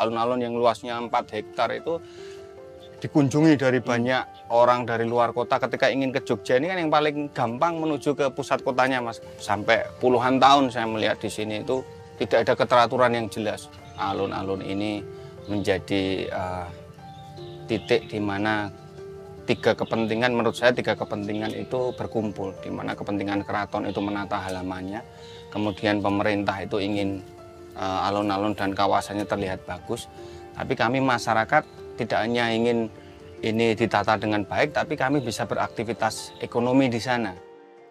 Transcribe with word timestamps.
alun-alun 0.00 0.40
yang 0.40 0.56
luasnya 0.56 0.96
4 0.96 1.12
hektar 1.12 1.68
itu 1.76 2.00
dikunjungi 3.00 3.56
dari 3.56 3.80
banyak 3.80 4.52
orang 4.52 4.84
dari 4.84 5.08
luar 5.08 5.32
kota 5.32 5.56
ketika 5.56 5.88
ingin 5.88 6.12
ke 6.12 6.20
Jogja. 6.20 6.60
Ini 6.60 6.68
kan 6.68 6.78
yang 6.84 6.92
paling 6.92 7.16
gampang 7.32 7.80
menuju 7.80 8.12
ke 8.12 8.28
pusat 8.32 8.60
kotanya 8.60 9.00
mas. 9.00 9.24
Sampai 9.40 9.88
puluhan 9.98 10.36
tahun 10.36 10.68
saya 10.68 10.84
melihat 10.84 11.16
di 11.16 11.32
sini 11.32 11.64
itu 11.64 11.80
tidak 12.20 12.44
ada 12.44 12.52
keteraturan 12.60 13.12
yang 13.16 13.26
jelas. 13.32 13.72
Alun-alun 13.96 14.60
ini 14.60 15.00
menjadi 15.48 16.28
uh, 16.28 16.68
titik 17.64 18.12
di 18.12 18.20
mana 18.20 18.68
tiga 19.48 19.72
kepentingan 19.72 20.36
menurut 20.36 20.54
saya 20.54 20.76
tiga 20.76 20.92
kepentingan 20.92 21.56
itu 21.56 21.96
berkumpul. 21.96 22.52
Di 22.60 22.68
mana 22.68 22.92
kepentingan 22.92 23.48
keraton 23.48 23.88
itu 23.88 24.00
menata 24.04 24.36
halamannya 24.44 25.00
kemudian 25.50 25.98
pemerintah 26.00 26.62
itu 26.62 26.78
ingin 26.78 27.20
alun-alun 27.78 28.56
dan 28.56 28.74
kawasannya 28.74 29.24
terlihat 29.24 29.64
bagus 29.64 30.10
tapi 30.60 30.76
kami 30.76 31.00
masyarakat 31.00 31.64
tidak 31.96 32.18
hanya 32.20 32.52
ingin 32.52 32.92
ini 33.40 33.72
ditata 33.72 34.20
dengan 34.20 34.44
baik, 34.44 34.76
tapi 34.76 34.96
kami 35.00 35.24
bisa 35.24 35.48
beraktivitas 35.48 36.36
ekonomi 36.44 36.92
di 36.92 37.00
sana. 37.00 37.32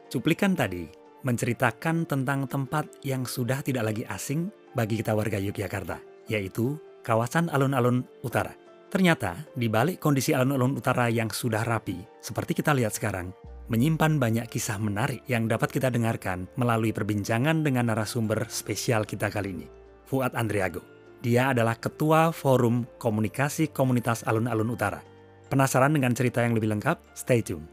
Cuplikan 0.10 0.54
tadi 0.54 0.86
menceritakan 1.26 2.06
tentang 2.06 2.46
tempat 2.46 2.86
yang 3.02 3.26
sudah 3.26 3.66
tidak 3.66 3.90
lagi 3.90 4.06
asing 4.06 4.54
bagi 4.78 5.02
kita 5.02 5.18
warga 5.18 5.42
Yogyakarta, 5.42 5.98
yaitu 6.30 6.78
kawasan 7.02 7.50
alun-alun 7.50 8.06
utara. 8.22 8.54
Ternyata, 8.90 9.50
di 9.54 9.70
balik 9.70 10.02
kondisi 10.02 10.34
alun-alun 10.34 10.78
utara 10.78 11.10
yang 11.10 11.30
sudah 11.30 11.62
rapi, 11.62 11.98
seperti 12.22 12.58
kita 12.58 12.74
lihat 12.74 12.94
sekarang, 12.94 13.34
menyimpan 13.70 14.18
banyak 14.18 14.50
kisah 14.50 14.82
menarik 14.82 15.22
yang 15.30 15.46
dapat 15.46 15.70
kita 15.70 15.94
dengarkan 15.94 16.50
melalui 16.58 16.90
perbincangan 16.90 17.62
dengan 17.62 17.94
narasumber 17.94 18.50
spesial 18.50 19.06
kita 19.06 19.30
kali 19.30 19.54
ini, 19.54 19.68
Fuad 20.10 20.34
Andriago. 20.34 20.82
Dia 21.22 21.54
adalah 21.54 21.78
Ketua 21.78 22.34
Forum 22.34 22.90
Komunikasi 22.98 23.70
Komunitas 23.70 24.26
Alun-Alun 24.26 24.74
Utara. 24.74 25.06
Penasaran 25.54 25.94
dengan 25.94 26.18
cerita 26.18 26.42
yang 26.42 26.58
lebih 26.58 26.74
lengkap? 26.74 27.14
Stay 27.14 27.46
tune. 27.46 27.70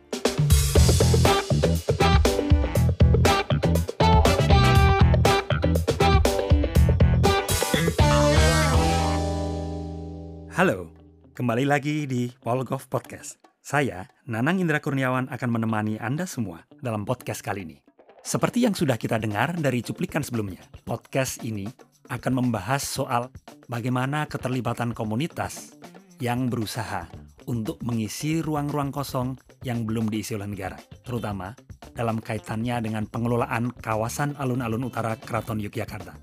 Halo, 10.56 10.92
kembali 11.32 11.64
lagi 11.64 12.04
di 12.04 12.32
Polgov 12.40 12.88
Podcast. 12.88 13.55
Saya, 13.66 14.06
Nanang 14.30 14.62
Indra 14.62 14.78
Kurniawan 14.78 15.26
akan 15.26 15.50
menemani 15.50 15.98
Anda 15.98 16.22
semua 16.22 16.62
dalam 16.78 17.02
podcast 17.02 17.42
kali 17.42 17.66
ini. 17.66 17.82
Seperti 18.22 18.62
yang 18.62 18.78
sudah 18.78 18.94
kita 18.94 19.18
dengar 19.18 19.58
dari 19.58 19.82
cuplikan 19.82 20.22
sebelumnya, 20.22 20.62
podcast 20.86 21.42
ini 21.42 21.66
akan 22.06 22.30
membahas 22.46 22.86
soal 22.86 23.26
bagaimana 23.66 24.30
keterlibatan 24.30 24.94
komunitas 24.94 25.74
yang 26.22 26.46
berusaha 26.46 27.10
untuk 27.50 27.82
mengisi 27.82 28.38
ruang-ruang 28.38 28.94
kosong 28.94 29.34
yang 29.66 29.82
belum 29.82 30.14
diisi 30.14 30.38
oleh 30.38 30.46
negara, 30.46 30.78
terutama 31.02 31.50
dalam 31.90 32.22
kaitannya 32.22 32.86
dengan 32.86 33.10
pengelolaan 33.10 33.74
kawasan 33.82 34.38
alun-alun 34.38 34.86
utara 34.86 35.18
Keraton 35.18 35.58
Yogyakarta. 35.58 36.14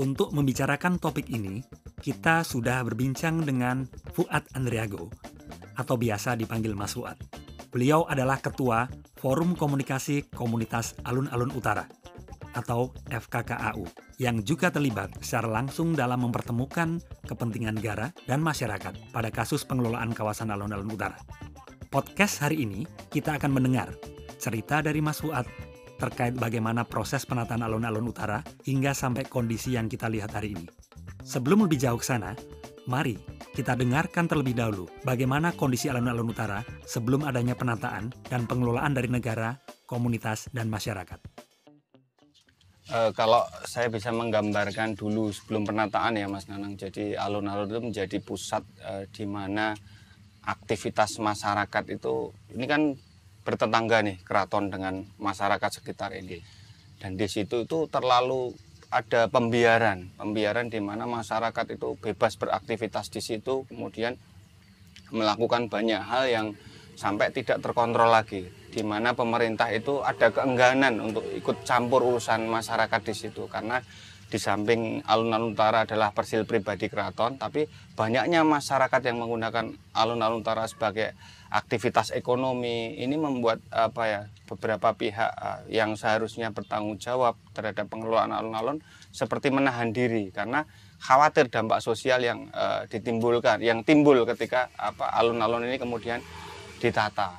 Untuk 0.00 0.32
membicarakan 0.32 0.96
topik 0.96 1.28
ini, 1.28 1.60
kita 2.00 2.40
sudah 2.40 2.80
berbincang 2.88 3.44
dengan 3.44 3.84
Fuad 4.16 4.48
Andriago, 4.56 5.12
atau 5.74 5.98
biasa 5.98 6.38
dipanggil 6.38 6.72
Mas 6.78 6.94
Fuad. 6.94 7.18
Beliau 7.74 8.06
adalah 8.06 8.38
Ketua 8.38 8.86
Forum 9.18 9.58
Komunikasi 9.58 10.30
Komunitas 10.30 10.94
Alun-Alun 11.02 11.50
Utara, 11.58 11.86
atau 12.54 12.94
FKKAU 13.10 13.84
yang 14.22 14.40
juga 14.46 14.70
terlibat 14.70 15.10
secara 15.20 15.50
langsung 15.50 15.92
dalam 15.92 16.22
mempertemukan 16.22 17.02
kepentingan 17.26 17.82
negara 17.82 18.14
dan 18.30 18.38
masyarakat 18.40 19.10
pada 19.10 19.28
kasus 19.34 19.66
pengelolaan 19.66 20.14
kawasan 20.14 20.54
alun-alun 20.54 20.94
utara. 20.94 21.18
Podcast 21.90 22.42
hari 22.42 22.62
ini 22.62 22.86
kita 23.10 23.38
akan 23.38 23.50
mendengar 23.50 23.90
cerita 24.38 24.82
dari 24.82 25.02
Mas 25.02 25.18
Fuad 25.18 25.46
terkait 25.98 26.34
bagaimana 26.34 26.82
proses 26.86 27.22
penataan 27.26 27.62
alun-alun 27.62 28.10
utara 28.10 28.42
hingga 28.66 28.94
sampai 28.94 29.26
kondisi 29.26 29.74
yang 29.74 29.90
kita 29.90 30.10
lihat 30.10 30.34
hari 30.34 30.54
ini. 30.54 30.66
Sebelum 31.22 31.66
lebih 31.66 31.78
jauh 31.78 31.98
ke 31.98 32.06
sana, 32.06 32.34
mari 32.86 33.18
kita 33.54 33.78
dengarkan 33.78 34.26
terlebih 34.26 34.58
dahulu 34.58 34.90
bagaimana 35.06 35.54
kondisi 35.54 35.86
alun-alun 35.86 36.34
utara 36.34 36.66
sebelum 36.82 37.22
adanya 37.22 37.54
penataan 37.54 38.10
dan 38.26 38.50
pengelolaan 38.50 38.90
dari 38.90 39.06
negara, 39.06 39.62
komunitas, 39.86 40.50
dan 40.50 40.66
masyarakat 40.66 41.22
e, 42.90 42.98
kalau 43.16 43.46
saya 43.64 43.88
bisa 43.88 44.12
menggambarkan 44.12 44.98
dulu 44.98 45.32
sebelum 45.32 45.64
penataan 45.64 46.20
ya 46.20 46.26
Mas 46.28 46.48
Nanang. 46.48 46.76
Jadi 46.76 47.16
alun-alun 47.16 47.68
itu 47.70 47.80
menjadi 47.80 48.16
pusat 48.20 48.64
e, 48.80 49.08
di 49.08 49.24
mana 49.24 49.72
aktivitas 50.44 51.16
masyarakat 51.22 51.84
itu 51.94 52.34
ini 52.52 52.66
kan 52.68 52.82
bertetangga 53.44 54.04
nih 54.04 54.16
keraton 54.24 54.72
dengan 54.72 55.04
masyarakat 55.20 55.70
sekitar 55.80 56.16
ini. 56.16 56.40
Dan 57.00 57.20
di 57.20 57.28
situ 57.28 57.68
itu 57.68 57.78
terlalu 57.92 58.56
ada 58.94 59.26
pembiaran, 59.26 60.14
pembiaran 60.14 60.70
di 60.70 60.78
mana 60.78 61.02
masyarakat 61.02 61.74
itu 61.74 61.98
bebas 61.98 62.38
beraktivitas 62.38 63.10
di 63.10 63.18
situ, 63.18 63.66
kemudian 63.66 64.14
melakukan 65.10 65.66
banyak 65.66 65.98
hal 65.98 66.24
yang 66.30 66.46
sampai 66.94 67.34
tidak 67.34 67.58
terkontrol 67.58 68.06
lagi. 68.06 68.46
Di 68.70 68.86
mana 68.86 69.10
pemerintah 69.10 69.70
itu 69.74 69.98
ada 69.98 70.30
keengganan 70.30 71.02
untuk 71.02 71.26
ikut 71.26 71.66
campur 71.66 72.06
urusan 72.06 72.46
masyarakat 72.46 73.00
di 73.02 73.14
situ 73.14 73.50
karena 73.50 73.82
di 74.34 74.42
samping 74.42 74.98
alun-alun 75.06 75.54
utara 75.54 75.86
adalah 75.86 76.10
persil 76.10 76.42
pribadi 76.42 76.90
keraton 76.90 77.38
tapi 77.38 77.70
banyaknya 77.94 78.42
masyarakat 78.42 78.98
yang 79.06 79.22
menggunakan 79.22 79.70
alun-alun 79.94 80.42
utara 80.42 80.66
sebagai 80.66 81.14
aktivitas 81.54 82.10
ekonomi. 82.10 82.98
Ini 82.98 83.14
membuat 83.14 83.62
apa 83.70 84.02
ya 84.10 84.20
beberapa 84.50 84.90
pihak 84.90 85.30
eh, 85.38 85.78
yang 85.78 85.94
seharusnya 85.94 86.50
bertanggung 86.50 86.98
jawab 86.98 87.38
terhadap 87.54 87.86
pengelolaan 87.86 88.34
alun-alun 88.34 88.82
seperti 89.14 89.54
menahan 89.54 89.94
diri. 89.94 90.34
Karena 90.34 90.66
khawatir 90.98 91.46
dampak 91.46 91.78
sosial 91.84 92.24
yang 92.24 92.50
uh, 92.56 92.88
ditimbulkan 92.88 93.60
yang 93.60 93.84
timbul 93.84 94.18
ketika 94.24 94.72
apa 94.74 95.14
alun-alun 95.14 95.68
ini 95.68 95.78
kemudian 95.78 96.18
ditata. 96.82 97.38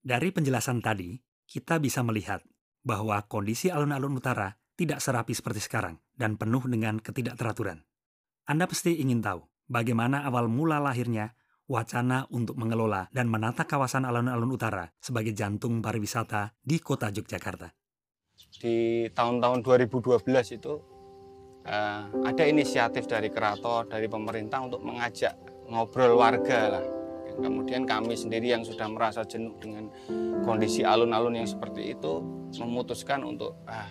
Dari 0.00 0.32
penjelasan 0.32 0.80
tadi, 0.80 1.20
kita 1.44 1.82
bisa 1.82 2.00
melihat 2.00 2.40
bahwa 2.80 3.20
kondisi 3.28 3.68
alun-alun 3.68 4.16
utara 4.16 4.56
tidak 4.80 5.04
serapi 5.04 5.36
seperti 5.36 5.60
sekarang 5.60 6.00
dan 6.16 6.40
penuh 6.40 6.64
dengan 6.64 6.96
ketidakteraturan. 6.96 7.84
Anda 8.48 8.64
pasti 8.64 8.96
ingin 8.96 9.20
tahu 9.20 9.44
bagaimana 9.68 10.24
awal 10.24 10.48
mula 10.48 10.80
lahirnya 10.80 11.36
wacana 11.68 12.24
untuk 12.32 12.56
mengelola 12.56 13.12
dan 13.12 13.28
menata 13.28 13.68
kawasan 13.68 14.08
alun-alun 14.08 14.48
utara 14.48 14.88
sebagai 14.96 15.36
jantung 15.36 15.84
pariwisata 15.84 16.56
di 16.64 16.80
kota 16.80 17.12
Yogyakarta. 17.12 17.68
Di 18.56 19.04
tahun-tahun 19.12 19.60
2012 19.60 20.56
itu 20.56 20.74
uh, 21.68 22.02
ada 22.24 22.44
inisiatif 22.48 23.04
dari 23.04 23.28
keraton, 23.28 23.84
dari 23.92 24.08
pemerintah 24.08 24.64
untuk 24.64 24.80
mengajak 24.80 25.36
ngobrol 25.68 26.16
warga 26.16 26.80
lah 26.80 26.84
Kemudian 27.38 27.88
kami 27.88 28.18
sendiri 28.18 28.52
yang 28.52 28.66
sudah 28.66 28.90
merasa 28.90 29.24
jenuh 29.24 29.56
dengan 29.62 29.88
kondisi 30.44 30.84
alun-alun 30.84 31.40
yang 31.40 31.48
seperti 31.48 31.96
itu 31.96 32.20
memutuskan 32.60 33.22
untuk 33.24 33.56
ah, 33.70 33.88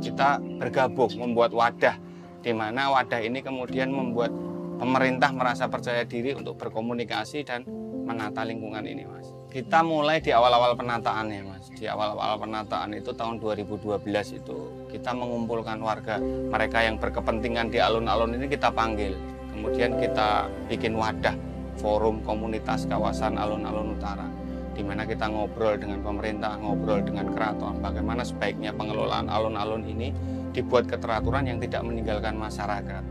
kita 0.00 0.40
bergabung 0.60 1.12
membuat 1.16 1.52
wadah 1.52 1.96
di 2.44 2.52
mana 2.54 2.94
wadah 2.94 3.18
ini 3.18 3.42
kemudian 3.42 3.90
membuat 3.90 4.30
pemerintah 4.78 5.32
merasa 5.32 5.66
percaya 5.66 6.04
diri 6.06 6.36
untuk 6.36 6.54
berkomunikasi 6.60 7.42
dan 7.42 7.66
menata 8.06 8.46
lingkungan 8.46 8.86
ini 8.86 9.02
mas. 9.02 9.34
Kita 9.50 9.82
mulai 9.82 10.22
di 10.22 10.30
awal-awal 10.30 10.78
penataan 10.78 11.26
ya 11.32 11.42
mas. 11.42 11.66
Di 11.74 11.90
awal-awal 11.90 12.38
penataan 12.38 12.94
itu 12.94 13.10
tahun 13.10 13.42
2012 13.42 14.06
itu 14.38 14.58
kita 14.94 15.10
mengumpulkan 15.10 15.82
warga 15.82 16.22
mereka 16.22 16.86
yang 16.86 17.02
berkepentingan 17.02 17.74
di 17.74 17.82
alun-alun 17.82 18.38
ini 18.38 18.46
kita 18.46 18.70
panggil. 18.70 19.18
Kemudian 19.50 19.98
kita 19.98 20.46
bikin 20.70 20.94
wadah 20.94 21.34
forum 21.82 22.22
komunitas 22.22 22.86
kawasan 22.86 23.40
alun-alun 23.40 23.96
utara 23.96 24.45
di 24.76 24.84
mana 24.84 25.08
kita 25.08 25.32
ngobrol 25.32 25.80
dengan 25.80 26.04
pemerintah, 26.04 26.60
ngobrol 26.60 27.00
dengan 27.00 27.32
keraton, 27.32 27.80
bagaimana 27.80 28.20
sebaiknya 28.20 28.76
pengelolaan 28.76 29.32
alun-alun 29.32 29.88
ini 29.88 30.12
dibuat 30.52 30.84
keteraturan 30.84 31.48
yang 31.48 31.56
tidak 31.56 31.80
meninggalkan 31.80 32.36
masyarakat. 32.36 33.02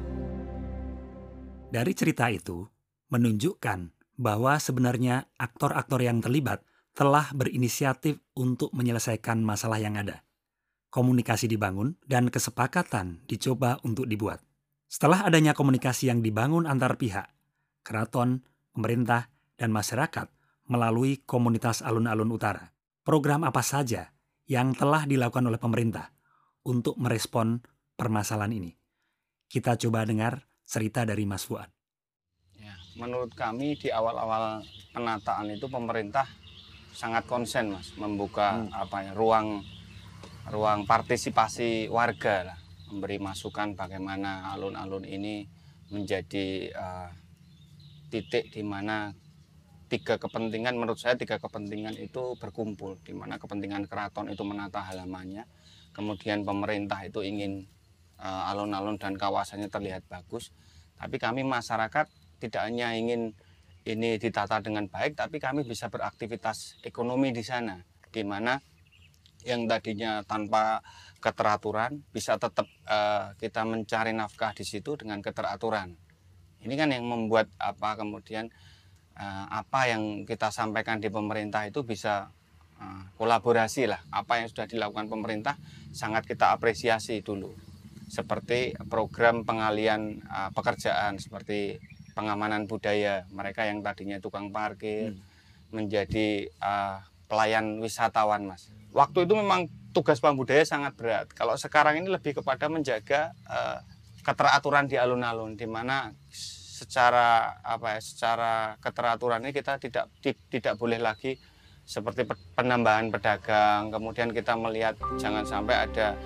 Dari 1.73 1.93
cerita 1.97 2.29
itu 2.29 2.61
menunjukkan 3.09 3.79
bahwa 4.21 4.61
sebenarnya 4.61 5.25
aktor-aktor 5.41 6.05
yang 6.05 6.21
terlibat 6.21 6.61
telah 6.93 7.33
berinisiatif 7.33 8.21
untuk 8.37 8.71
menyelesaikan 8.71 9.41
masalah 9.41 9.81
yang 9.81 9.97
ada. 9.97 10.23
Komunikasi 10.93 11.51
dibangun 11.51 11.99
dan 12.07 12.31
kesepakatan 12.31 13.25
dicoba 13.27 13.83
untuk 13.83 14.07
dibuat. 14.07 14.39
Setelah 14.87 15.27
adanya 15.27 15.51
komunikasi 15.51 16.07
yang 16.07 16.23
dibangun 16.23 16.69
antar 16.69 16.95
pihak, 16.95 17.27
keraton, 17.83 18.47
pemerintah, 18.71 19.27
dan 19.59 19.75
masyarakat 19.75 20.34
melalui 20.65 21.21
komunitas 21.23 21.85
alun-alun 21.85 22.31
utara. 22.33 22.73
Program 23.05 23.45
apa 23.45 23.61
saja 23.61 24.13
yang 24.49 24.73
telah 24.73 25.05
dilakukan 25.05 25.45
oleh 25.45 25.61
pemerintah 25.61 26.09
untuk 26.65 26.97
merespon 26.97 27.61
permasalahan 27.93 28.53
ini? 28.57 28.71
Kita 29.45 29.77
coba 29.77 30.05
dengar 30.05 30.45
Cerita 30.65 31.05
dari 31.05 31.29
Mas 31.29 31.45
Fuad. 31.45 31.69
Ya, 32.57 32.73
menurut 32.97 33.29
kami 33.37 33.77
di 33.77 33.93
awal-awal 33.93 34.65
penataan 34.89 35.53
itu 35.53 35.69
pemerintah 35.69 36.25
sangat 36.89 37.29
konsen 37.29 37.75
mas 37.75 37.91
membuka 37.99 38.65
hmm. 38.65 38.71
apa 38.71 38.97
ya 39.05 39.11
ruang 39.13 39.61
ruang 40.47 40.87
partisipasi 40.87 41.91
warga 41.91 42.49
lah 42.49 42.57
memberi 42.87 43.19
masukan 43.19 43.75
bagaimana 43.75 44.55
alun-alun 44.55 45.03
ini 45.03 45.43
menjadi 45.91 46.71
uh, 46.71 47.09
titik 48.07 48.55
di 48.55 48.63
mana 48.63 49.11
tiga 49.95 50.19
kepentingan 50.19 50.75
menurut 50.75 50.99
saya 50.99 51.15
tiga 51.15 51.39
kepentingan 51.39 51.95
itu 51.95 52.35
berkumpul 52.35 52.99
di 53.07 53.15
mana 53.15 53.39
kepentingan 53.39 53.87
keraton 53.87 54.27
itu 54.27 54.43
menata 54.43 54.83
halamannya 54.83 55.47
kemudian 55.95 56.43
pemerintah 56.43 57.07
itu 57.07 57.23
ingin 57.23 57.63
uh, 58.19 58.51
alun-alun 58.51 58.99
dan 58.99 59.15
kawasannya 59.15 59.71
terlihat 59.71 60.03
bagus. 60.11 60.51
Tapi 60.99 61.15
kami 61.15 61.47
masyarakat 61.47 62.11
tidak 62.43 62.61
hanya 62.67 62.91
ingin 62.91 63.31
ini 63.87 64.19
ditata 64.19 64.59
dengan 64.59 64.91
baik 64.91 65.15
tapi 65.15 65.37
kami 65.37 65.61
bisa 65.61 65.87
beraktivitas 65.93 66.81
ekonomi 66.81 67.29
di 67.29 67.45
sana 67.45 67.77
di 68.09 68.25
mana 68.25 68.57
yang 69.45 69.69
tadinya 69.69 70.25
tanpa 70.25 70.81
keteraturan 71.21 72.01
bisa 72.09 72.33
tetap 72.41 72.65
uh, 72.89 73.37
kita 73.37 73.61
mencari 73.61 74.09
nafkah 74.11 74.57
di 74.57 74.65
situ 74.65 74.97
dengan 74.97 75.21
keteraturan. 75.21 75.93
Ini 76.65 76.73
kan 76.73 76.89
yang 76.89 77.05
membuat 77.05 77.45
apa 77.61 77.93
kemudian 77.93 78.49
uh, 79.19 79.45
apa 79.51 79.91
yang 79.91 80.23
kita 80.27 80.51
sampaikan 80.51 80.99
di 80.99 81.07
pemerintah 81.11 81.67
itu 81.67 81.83
bisa 81.83 82.31
uh, 82.79 83.03
kolaborasi 83.15 83.87
lah. 83.89 84.01
Apa 84.11 84.43
yang 84.43 84.47
sudah 84.51 84.67
dilakukan 84.67 85.07
pemerintah 85.07 85.55
sangat 85.95 86.27
kita 86.27 86.51
apresiasi 86.55 87.23
dulu. 87.23 87.51
Seperti 88.05 88.77
program 88.87 89.47
pengalian 89.47 90.21
uh, 90.29 90.51
pekerjaan 90.53 91.17
seperti 91.17 91.81
pengamanan 92.13 92.67
budaya. 92.69 93.27
Mereka 93.33 93.67
yang 93.67 93.81
tadinya 93.81 94.19
tukang 94.21 94.51
parkir 94.53 95.15
hmm. 95.15 95.19
menjadi 95.75 96.47
uh, 96.61 97.03
pelayan 97.25 97.81
wisatawan 97.81 98.45
mas. 98.45 98.69
Waktu 98.95 99.27
itu 99.27 99.35
memang 99.35 99.67
tugas 99.91 100.23
pembudaya 100.23 100.63
sangat 100.63 100.95
berat. 100.95 101.27
Kalau 101.35 101.59
sekarang 101.59 101.99
ini 101.99 102.07
lebih 102.07 102.39
kepada 102.39 102.71
menjaga 102.71 103.35
uh, 103.47 103.83
keteraturan 104.23 104.87
di 104.87 104.95
alun-alun 104.95 105.53
di 105.53 105.67
mana 105.67 106.09
secara 106.75 107.55
apa 107.63 107.95
ya 107.95 108.01
secara 108.03 108.75
keteraturan 108.83 109.39
ini 109.47 109.55
kita 109.55 109.79
tidak 109.79 110.11
tidak 110.51 110.75
boleh 110.75 110.99
lagi 110.99 111.39
seperti 111.87 112.27
penambahan 112.51 113.07
pedagang. 113.07 113.95
Kemudian 113.95 114.35
kita 114.35 114.59
melihat 114.59 114.99
jangan 115.15 115.47
sampai 115.47 115.87
ada 115.87 116.17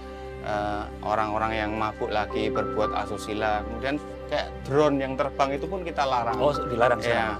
eh, 0.42 0.84
orang-orang 1.06 1.52
uh, 1.54 1.60
yang 1.62 1.72
mabuk 1.78 2.10
lagi 2.10 2.50
berbuat 2.50 2.96
asusila. 3.06 3.62
Kemudian 3.62 4.02
kayak 4.26 4.50
drone 4.66 4.98
yang 4.98 5.14
terbang 5.14 5.54
itu 5.54 5.70
pun 5.70 5.86
kita 5.86 6.02
larang. 6.02 6.40
Oh 6.42 6.56
dilarang 6.56 6.98
ya 7.06 7.38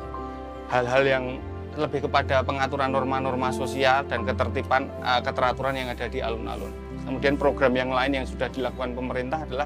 hal-hal 0.70 1.02
yang 1.02 1.26
lebih 1.74 2.06
kepada 2.06 2.46
pengaturan 2.46 2.94
norma-norma 2.94 3.50
sosial 3.50 4.06
dan 4.06 4.22
ketertiban 4.28 4.86
uh, 5.02 5.24
keteraturan 5.24 5.74
yang 5.74 5.90
ada 5.90 6.06
di 6.06 6.22
alun-alun. 6.22 6.70
Kemudian 7.10 7.42
program 7.42 7.74
yang 7.74 7.90
lain 7.90 8.22
yang 8.22 8.26
sudah 8.28 8.52
dilakukan 8.54 8.94
pemerintah 8.94 9.42
adalah 9.42 9.66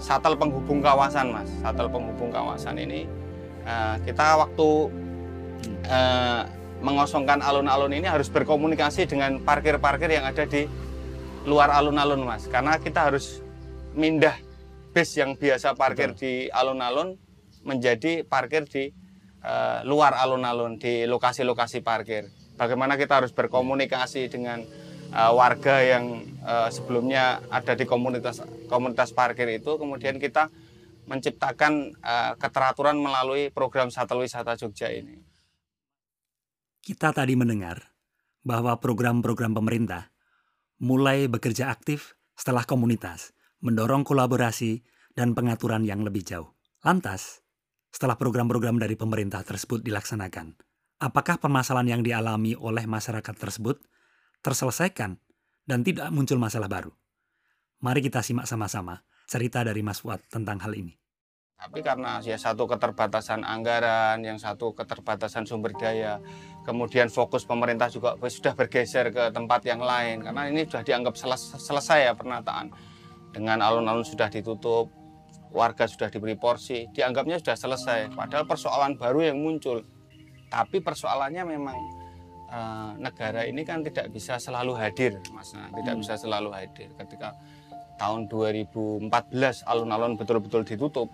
shuttle 0.00 0.36
penghubung 0.38 0.80
kawasan 0.80 1.30
mas. 1.34 1.50
Shuttle 1.62 1.90
penghubung 1.90 2.30
kawasan 2.30 2.78
ini 2.78 3.06
uh, 3.64 3.96
kita 4.04 4.40
waktu 4.40 4.68
uh, 5.88 6.42
mengosongkan 6.84 7.40
alun-alun 7.40 7.96
ini 7.96 8.04
harus 8.04 8.28
berkomunikasi 8.28 9.08
dengan 9.08 9.40
parkir-parkir 9.40 10.12
yang 10.12 10.28
ada 10.28 10.44
di 10.44 10.68
luar 11.48 11.72
alun-alun 11.72 12.24
mas. 12.24 12.44
Karena 12.48 12.76
kita 12.76 13.08
harus 13.12 13.40
mindah 13.96 14.36
bus 14.94 15.10
yang 15.16 15.34
biasa 15.34 15.74
parkir 15.74 16.14
Betul. 16.14 16.20
di 16.20 16.32
alun-alun 16.52 17.16
menjadi 17.64 18.22
parkir 18.22 18.68
di 18.68 18.92
uh, 19.42 19.80
luar 19.88 20.14
alun-alun 20.14 20.76
di 20.76 21.08
lokasi-lokasi 21.08 21.80
parkir. 21.80 22.28
Bagaimana 22.54 22.94
kita 22.94 23.18
harus 23.18 23.34
berkomunikasi 23.34 24.30
dengan 24.30 24.62
uh, 25.10 25.32
warga 25.34 25.82
yang 25.82 26.22
uh, 26.44 26.68
sebelumnya 26.68 27.40
ada 27.48 27.72
di 27.72 27.88
komunitas 27.88 28.44
komunitas 28.68 29.10
parkir 29.16 29.48
itu 29.48 29.80
kemudian 29.80 30.20
kita 30.20 30.52
menciptakan 31.08 31.96
uh, 32.00 32.32
keteraturan 32.36 32.96
melalui 32.96 33.52
program 33.52 33.92
shuttle 33.92 34.24
wisata 34.24 34.56
Jogja 34.56 34.92
ini. 34.92 35.20
Kita 36.84 37.16
tadi 37.16 37.32
mendengar 37.36 37.80
bahwa 38.44 38.76
program-program 38.76 39.56
pemerintah 39.56 40.12
mulai 40.80 41.28
bekerja 41.32 41.72
aktif 41.72 42.16
setelah 42.36 42.68
komunitas 42.68 43.32
mendorong 43.64 44.04
kolaborasi 44.04 44.84
dan 45.16 45.32
pengaturan 45.32 45.88
yang 45.88 46.04
lebih 46.04 46.20
jauh. 46.20 46.52
Lantas, 46.84 47.40
setelah 47.88 48.20
program-program 48.20 48.76
dari 48.76 48.92
pemerintah 49.00 49.40
tersebut 49.40 49.80
dilaksanakan, 49.80 50.52
apakah 51.00 51.40
permasalahan 51.40 51.96
yang 51.96 52.02
dialami 52.04 52.52
oleh 52.52 52.84
masyarakat 52.84 53.32
tersebut 53.32 53.80
terselesaikan 54.44 55.16
dan 55.64 55.80
tidak 55.84 56.12
muncul 56.12 56.36
masalah 56.36 56.68
baru. 56.68 56.92
Mari 57.80 58.00
kita 58.00 58.24
simak 58.24 58.48
sama-sama 58.48 59.04
cerita 59.28 59.64
dari 59.64 59.80
Mas 59.80 60.00
Fuad 60.00 60.20
tentang 60.28 60.60
hal 60.60 60.72
ini. 60.76 60.96
Tapi 61.54 61.80
karena 61.80 62.20
ya 62.20 62.36
satu 62.36 62.68
keterbatasan 62.68 63.40
anggaran, 63.40 64.20
yang 64.20 64.36
satu 64.36 64.76
keterbatasan 64.76 65.48
sumber 65.48 65.72
daya, 65.72 66.20
kemudian 66.68 67.08
fokus 67.08 67.48
pemerintah 67.48 67.88
juga 67.88 68.20
sudah 68.20 68.52
bergeser 68.52 69.08
ke 69.08 69.32
tempat 69.32 69.64
yang 69.64 69.80
lain 69.80 70.20
karena 70.20 70.50
ini 70.50 70.68
sudah 70.68 70.84
dianggap 70.84 71.16
selesai 71.56 71.98
ya 72.04 72.12
penataan. 72.12 72.68
Dengan 73.32 73.64
alun-alun 73.64 74.04
sudah 74.04 74.28
ditutup, 74.28 74.92
warga 75.54 75.88
sudah 75.88 76.12
diberi 76.12 76.36
porsi, 76.36 76.84
dianggapnya 76.92 77.40
sudah 77.40 77.56
selesai. 77.56 78.12
Padahal 78.12 78.44
persoalan 78.44 79.00
baru 79.00 79.32
yang 79.32 79.40
muncul. 79.40 79.80
Tapi 80.52 80.84
persoalannya 80.84 81.48
memang 81.48 82.03
uh, 82.54 82.90
negara 82.96 83.42
ini 83.44 83.66
kan 83.66 83.82
tidak 83.82 84.14
bisa 84.14 84.38
selalu 84.38 84.78
hadir, 84.78 85.18
Mas. 85.34 85.50
Nah, 85.52 85.68
tidak 85.74 85.94
hmm. 85.98 86.02
bisa 86.06 86.14
selalu 86.14 86.50
hadir. 86.54 86.88
Ketika 86.94 87.34
tahun 87.98 88.30
2014 88.30 89.10
alun-alun 89.66 90.14
betul-betul 90.14 90.62
ditutup, 90.62 91.10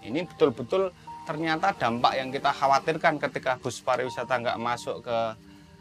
ini 0.00 0.24
betul-betul 0.24 0.90
ternyata 1.28 1.76
dampak 1.76 2.16
yang 2.16 2.32
kita 2.32 2.48
khawatirkan 2.56 3.20
ketika 3.20 3.60
bus 3.60 3.84
pariwisata 3.84 4.32
nggak 4.40 4.58
masuk 4.58 5.04
ke 5.04 5.18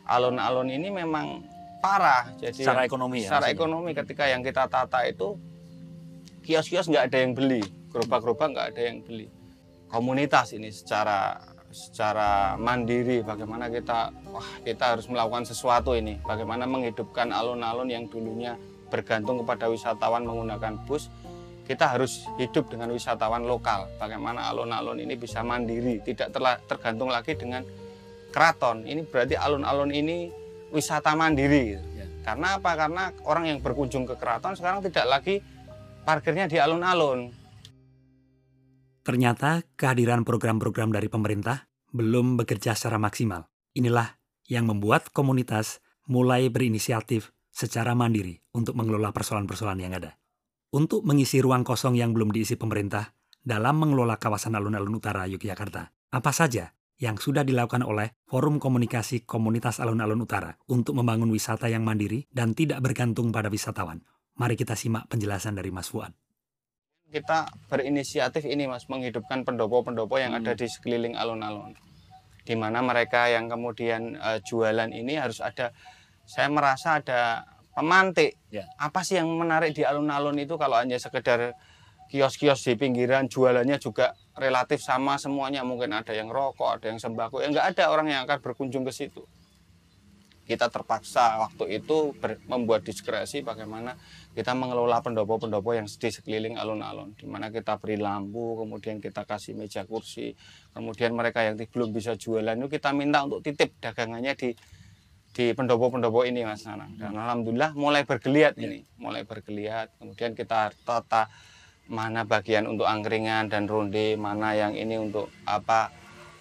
alun-alun 0.04 0.68
ini 0.68 0.92
memang 0.92 1.48
parah. 1.80 2.28
Jadi 2.36 2.68
secara 2.68 2.84
ekonomi 2.84 3.24
ya. 3.24 3.32
Secara 3.32 3.48
ekonomi 3.48 3.96
ketika 3.96 4.28
yang 4.28 4.44
kita 4.44 4.68
tata 4.68 5.08
itu 5.08 5.40
kios-kios 6.44 6.92
nggak 6.92 7.12
ada 7.12 7.18
yang 7.24 7.32
beli, 7.32 7.64
gerobak-gerobak 7.92 8.48
nggak 8.52 8.68
ada 8.76 8.82
yang 8.92 9.00
beli. 9.04 9.28
Komunitas 9.88 10.52
ini 10.52 10.68
secara 10.68 11.40
secara 11.78 12.58
mandiri 12.58 13.22
bagaimana 13.22 13.70
kita 13.70 14.10
wah 14.34 14.50
kita 14.66 14.98
harus 14.98 15.06
melakukan 15.06 15.46
sesuatu 15.46 15.94
ini. 15.94 16.18
Bagaimana 16.26 16.66
menghidupkan 16.66 17.30
alun-alun 17.30 17.86
yang 17.86 18.10
dulunya 18.10 18.58
bergantung 18.90 19.46
kepada 19.46 19.70
wisatawan 19.70 20.26
menggunakan 20.26 20.82
bus 20.90 21.14
kita 21.68 22.00
harus 22.00 22.24
hidup 22.40 22.72
dengan 22.72 22.96
wisatawan 22.96 23.44
lokal. 23.44 23.92
Bagaimana 24.00 24.48
alun-alun 24.48 25.04
ini 25.04 25.20
bisa 25.20 25.44
mandiri 25.44 26.00
tidak 26.00 26.32
tergantung 26.66 27.12
lagi 27.12 27.36
dengan 27.36 27.62
keraton. 28.32 28.88
Ini 28.88 29.04
berarti 29.04 29.36
alun-alun 29.36 29.92
ini 29.92 30.32
wisata 30.72 31.12
mandiri. 31.14 31.76
Ya. 31.76 32.08
karena 32.24 32.56
apa? 32.56 32.72
Karena 32.76 33.04
orang 33.28 33.52
yang 33.52 33.60
berkunjung 33.60 34.08
ke 34.08 34.16
keraton 34.16 34.56
sekarang 34.56 34.80
tidak 34.88 35.06
lagi 35.12 35.36
parkirnya 36.08 36.48
di 36.48 36.56
alun-alun. 36.56 37.36
Ternyata 39.04 39.64
kehadiran 39.76 40.24
program-program 40.24 40.92
dari 40.96 41.12
pemerintah 41.12 41.67
belum 41.92 42.40
bekerja 42.40 42.76
secara 42.76 43.00
maksimal. 43.00 43.48
Inilah 43.78 44.18
yang 44.48 44.68
membuat 44.68 45.12
komunitas 45.12 45.84
mulai 46.08 46.48
berinisiatif 46.48 47.36
secara 47.52 47.94
mandiri 47.94 48.40
untuk 48.56 48.80
mengelola 48.80 49.12
persoalan-persoalan 49.12 49.82
yang 49.84 49.94
ada. 49.98 50.16
Untuk 50.72 51.04
mengisi 51.08 51.40
ruang 51.40 51.64
kosong 51.64 51.96
yang 51.96 52.12
belum 52.12 52.32
diisi 52.32 52.60
pemerintah 52.60 53.16
dalam 53.40 53.80
mengelola 53.80 54.20
kawasan 54.20 54.56
alun-alun 54.56 55.00
utara 55.00 55.24
Yogyakarta, 55.26 55.96
apa 56.12 56.32
saja 56.36 56.76
yang 56.98 57.22
sudah 57.22 57.46
dilakukan 57.46 57.86
oleh 57.86 58.18
Forum 58.26 58.58
Komunikasi 58.58 59.24
Komunitas 59.24 59.78
Alun-Alun 59.78 60.26
Utara 60.26 60.58
untuk 60.66 60.98
membangun 60.98 61.30
wisata 61.30 61.70
yang 61.70 61.86
mandiri 61.86 62.26
dan 62.34 62.58
tidak 62.58 62.82
bergantung 62.82 63.30
pada 63.30 63.54
wisatawan. 63.54 64.02
Mari 64.38 64.58
kita 64.58 64.74
simak 64.74 65.06
penjelasan 65.06 65.54
dari 65.54 65.70
Mas 65.70 65.94
Fuad 65.94 66.14
kita 67.08 67.48
berinisiatif 67.72 68.44
ini 68.44 68.68
mas 68.68 68.86
menghidupkan 68.92 69.48
pendopo-pendopo 69.48 70.20
yang 70.20 70.36
hmm. 70.36 70.44
ada 70.44 70.52
di 70.56 70.68
sekeliling 70.68 71.16
alun-alun. 71.16 71.74
Di 72.44 72.56
mana 72.56 72.80
mereka 72.84 73.28
yang 73.28 73.52
kemudian 73.52 74.16
uh, 74.20 74.40
jualan 74.44 74.92
ini 74.92 75.20
harus 75.20 75.40
ada 75.44 75.72
saya 76.28 76.52
merasa 76.52 77.00
ada 77.00 77.48
pemantik. 77.72 78.36
Ya. 78.52 78.68
apa 78.80 79.04
sih 79.04 79.20
yang 79.20 79.28
menarik 79.28 79.76
di 79.76 79.84
alun-alun 79.84 80.40
itu 80.40 80.56
kalau 80.56 80.80
hanya 80.80 80.96
sekedar 81.00 81.56
kios-kios 82.08 82.64
di 82.64 82.80
pinggiran 82.80 83.28
jualannya 83.28 83.80
juga 83.80 84.16
relatif 84.36 84.84
sama 84.84 85.20
semuanya. 85.20 85.64
Mungkin 85.64 85.92
ada 85.92 86.16
yang 86.16 86.32
rokok 86.32 86.80
ada 86.80 86.92
yang 86.92 87.00
sembako. 87.00 87.44
Ya 87.44 87.52
nggak 87.52 87.68
ada 87.76 87.84
orang 87.92 88.08
yang 88.12 88.24
akan 88.28 88.40
berkunjung 88.44 88.88
ke 88.88 88.96
situ 88.96 89.24
kita 90.48 90.72
terpaksa 90.72 91.44
waktu 91.44 91.84
itu 91.84 92.16
ber, 92.16 92.40
membuat 92.48 92.88
diskresi 92.88 93.44
bagaimana 93.44 94.00
kita 94.32 94.56
mengelola 94.56 95.04
pendopo-pendopo 95.04 95.76
yang 95.76 95.92
di 95.92 96.08
sekeliling 96.08 96.56
alun-alun. 96.56 97.12
Di 97.20 97.28
mana 97.28 97.52
kita 97.52 97.76
beri 97.76 98.00
lampu 98.00 98.56
kemudian 98.64 99.04
kita 99.04 99.28
kasih 99.28 99.60
meja 99.60 99.84
kursi 99.84 100.32
kemudian 100.72 101.12
mereka 101.12 101.44
yang 101.44 101.60
belum 101.60 101.92
bisa 101.92 102.16
jualan 102.16 102.56
itu 102.56 102.70
kita 102.72 102.96
minta 102.96 103.28
untuk 103.28 103.44
titip 103.44 103.76
dagangannya 103.84 104.34
di 104.40 104.56
di 105.38 105.54
pendopo-pendopo 105.54 106.26
ini 106.26 106.42
Mas 106.48 106.66
Nanang. 106.66 106.98
Dan 106.98 107.14
alhamdulillah 107.14 107.76
mulai 107.78 108.08
bergeliat 108.08 108.56
ini 108.58 108.88
mulai 108.98 109.28
bergeliat. 109.28 109.94
Kemudian 110.00 110.34
kita 110.34 110.74
tata 110.82 111.30
mana 111.88 112.24
bagian 112.24 112.68
untuk 112.68 112.88
angkringan 112.88 113.52
dan 113.52 113.68
ronde 113.68 114.16
mana 114.20 114.56
yang 114.56 114.76
ini 114.76 115.00
untuk 115.00 115.32
apa 115.44 115.92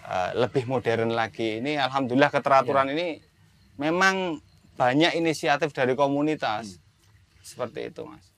uh, 0.07 0.31
lebih 0.39 0.65
modern 0.71 1.13
lagi. 1.13 1.61
Ini 1.61 1.77
alhamdulillah 1.77 2.31
keteraturan 2.31 2.89
ya. 2.91 2.93
ini 2.95 3.07
memang 3.81 4.41
banyak 4.77 5.17
inisiatif 5.17 5.73
dari 5.73 5.97
komunitas 5.97 6.77
hmm 6.77 6.87
seperti 7.47 7.95
itu, 7.95 8.03
Mas. 8.03 8.35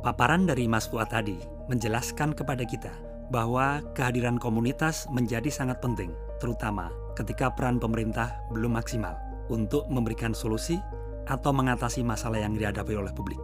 Paparan 0.00 0.48
dari 0.48 0.64
Mas 0.64 0.88
Fuad 0.88 1.12
tadi 1.12 1.36
menjelaskan 1.68 2.32
kepada 2.32 2.64
kita 2.64 2.88
bahwa 3.28 3.84
kehadiran 3.92 4.40
komunitas 4.40 5.04
menjadi 5.12 5.52
sangat 5.52 5.84
penting, 5.84 6.16
terutama 6.40 6.88
ketika 7.12 7.52
peran 7.52 7.76
pemerintah 7.76 8.40
belum 8.48 8.80
maksimal 8.80 9.12
untuk 9.52 9.84
memberikan 9.92 10.32
solusi 10.32 10.80
atau 11.28 11.52
mengatasi 11.52 12.00
masalah 12.00 12.40
yang 12.40 12.56
dihadapi 12.56 12.96
oleh 12.96 13.12
publik. 13.12 13.36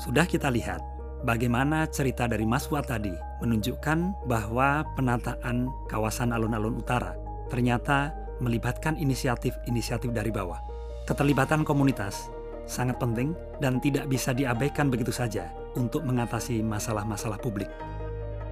Sudah 0.00 0.24
kita 0.24 0.48
lihat 0.48 0.80
bagaimana 1.28 1.84
cerita 1.92 2.24
dari 2.24 2.48
Mas 2.48 2.64
Fuad 2.64 2.88
tadi 2.88 3.12
menunjukkan 3.44 4.24
bahwa 4.24 4.88
penataan 4.96 5.68
kawasan 5.92 6.32
alun-alun 6.32 6.80
utara 6.80 7.12
ternyata 7.52 8.14
melibatkan 8.42 8.98
inisiatif-inisiatif 8.98 10.10
dari 10.10 10.32
bawah. 10.32 10.58
Keterlibatan 11.06 11.64
komunitas 11.64 12.28
sangat 12.68 13.00
penting 13.00 13.32
dan 13.64 13.80
tidak 13.80 14.06
bisa 14.12 14.36
diabaikan 14.36 14.92
begitu 14.92 15.10
saja 15.10 15.48
untuk 15.74 16.04
mengatasi 16.04 16.60
masalah-masalah 16.60 17.40
publik. 17.40 17.72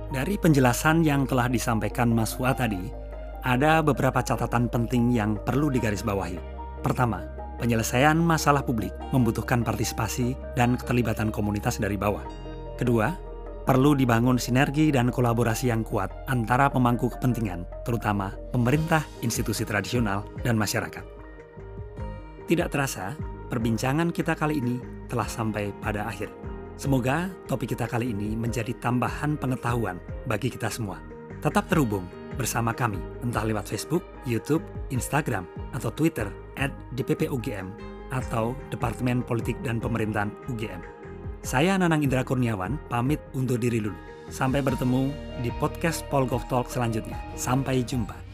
Dari 0.08 0.38
penjelasan 0.40 1.02
yang 1.02 1.26
telah 1.28 1.50
disampaikan 1.50 2.08
Mas 2.08 2.32
Fuad 2.32 2.56
tadi, 2.56 2.88
ada 3.44 3.84
beberapa 3.84 4.22
catatan 4.22 4.70
penting 4.70 5.12
yang 5.12 5.36
perlu 5.36 5.68
digarisbawahi. 5.68 6.38
Pertama, 6.80 7.26
penyelesaian 7.58 8.16
masalah 8.16 8.62
publik 8.62 8.94
membutuhkan 9.10 9.66
partisipasi 9.66 10.34
dan 10.54 10.78
keterlibatan 10.78 11.34
komunitas 11.34 11.82
dari 11.82 11.98
bawah. 11.98 12.22
Kedua, 12.78 13.12
perlu 13.66 13.98
dibangun 13.98 14.38
sinergi 14.38 14.94
dan 14.94 15.10
kolaborasi 15.10 15.74
yang 15.74 15.82
kuat 15.82 16.14
antara 16.30 16.70
pemangku 16.70 17.10
kepentingan, 17.12 17.66
terutama 17.82 18.32
pemerintah, 18.54 19.02
institusi 19.26 19.66
tradisional, 19.66 20.22
dan 20.46 20.54
masyarakat. 20.54 21.02
Tidak 22.46 22.70
terasa, 22.70 23.18
Perbincangan 23.46 24.10
kita 24.10 24.34
kali 24.34 24.58
ini 24.58 24.82
telah 25.06 25.30
sampai 25.30 25.70
pada 25.78 26.10
akhir. 26.10 26.26
Semoga 26.74 27.30
topik 27.46 27.78
kita 27.78 27.86
kali 27.86 28.10
ini 28.10 28.34
menjadi 28.34 28.74
tambahan 28.82 29.38
pengetahuan 29.38 30.02
bagi 30.26 30.50
kita 30.50 30.66
semua. 30.66 30.98
Tetap 31.38 31.70
terhubung 31.70 32.10
bersama 32.34 32.74
kami, 32.74 32.98
entah 33.22 33.46
lewat 33.46 33.70
Facebook, 33.70 34.02
YouTube, 34.26 34.66
Instagram, 34.90 35.46
atau 35.78 35.94
Twitter 35.94 36.26
at 36.58 36.74
DPP 36.98 37.30
UGM 37.30 37.70
atau 38.10 38.58
Departemen 38.74 39.22
Politik 39.22 39.54
dan 39.62 39.78
Pemerintahan 39.78 40.34
UGM. 40.50 40.95
Saya 41.46 41.78
Nanang 41.78 42.02
Indra 42.02 42.26
Kurniawan, 42.26 42.74
pamit 42.90 43.22
undur 43.30 43.54
diri 43.54 43.78
dulu. 43.78 43.94
Sampai 44.34 44.66
bertemu 44.66 45.14
di 45.46 45.54
podcast 45.62 46.02
Polgov 46.10 46.42
Talk 46.50 46.66
selanjutnya. 46.66 47.14
Sampai 47.38 47.86
jumpa. 47.86 48.25